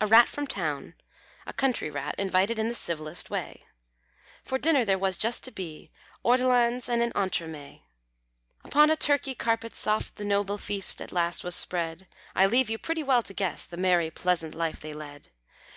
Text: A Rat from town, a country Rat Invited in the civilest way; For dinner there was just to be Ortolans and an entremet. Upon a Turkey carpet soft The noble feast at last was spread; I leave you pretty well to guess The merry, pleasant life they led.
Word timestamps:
A 0.00 0.08
Rat 0.08 0.28
from 0.28 0.48
town, 0.48 0.94
a 1.46 1.52
country 1.52 1.88
Rat 1.88 2.16
Invited 2.18 2.58
in 2.58 2.66
the 2.68 2.74
civilest 2.74 3.30
way; 3.30 3.62
For 4.42 4.58
dinner 4.58 4.84
there 4.84 4.98
was 4.98 5.16
just 5.16 5.44
to 5.44 5.52
be 5.52 5.92
Ortolans 6.24 6.88
and 6.88 7.00
an 7.00 7.12
entremet. 7.12 7.82
Upon 8.64 8.90
a 8.90 8.96
Turkey 8.96 9.36
carpet 9.36 9.72
soft 9.76 10.16
The 10.16 10.24
noble 10.24 10.58
feast 10.58 11.00
at 11.00 11.12
last 11.12 11.44
was 11.44 11.54
spread; 11.54 12.08
I 12.34 12.46
leave 12.46 12.68
you 12.68 12.76
pretty 12.76 13.04
well 13.04 13.22
to 13.22 13.34
guess 13.34 13.64
The 13.64 13.76
merry, 13.76 14.10
pleasant 14.10 14.52
life 14.56 14.80
they 14.80 14.92
led. 14.92 15.30